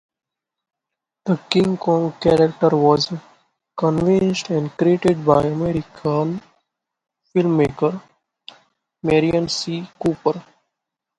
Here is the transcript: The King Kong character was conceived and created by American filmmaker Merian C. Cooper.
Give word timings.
The 1.25 1.37
King 1.47 1.77
Kong 1.77 2.13
character 2.19 2.69
was 2.69 3.13
conceived 3.77 4.49
and 4.49 4.75
created 4.75 5.23
by 5.23 5.43
American 5.43 6.41
filmmaker 7.35 8.01
Merian 9.03 9.47
C. 9.47 9.87
Cooper. 10.03 10.43